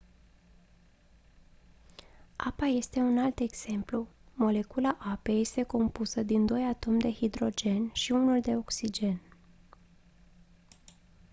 apa 2.37 2.65
este 2.65 2.99
un 2.99 3.17
alt 3.17 3.39
exemplu 3.39 4.07
molecula 4.33 4.97
apei 4.99 5.39
este 5.41 5.63
compusă 5.63 6.23
din 6.23 6.45
doi 6.45 6.63
atomi 6.67 6.99
de 7.01 7.11
hidrogen 7.11 7.89
și 7.93 8.11
unul 8.11 8.41
de 8.41 8.55
oxigen 8.55 9.21